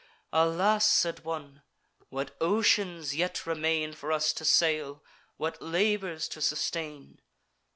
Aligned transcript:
"Alas!" 0.33 0.87
said 0.87 1.23
one, 1.23 1.61
"what 2.09 2.35
oceans 2.41 3.15
yet 3.15 3.45
remain 3.45 3.93
For 3.93 4.11
us 4.11 4.33
to 4.33 4.43
sail! 4.43 5.03
what 5.37 5.61
labours 5.61 6.27
to 6.29 6.41
sustain!" 6.41 7.21